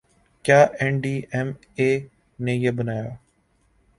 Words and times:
کیا 0.45 0.59
N 0.79 0.93
D 1.01 1.15
M 1.33 1.49
A 1.77 1.89
نے 2.39 2.53
یہ 2.63 2.71
بنایا 2.77 3.07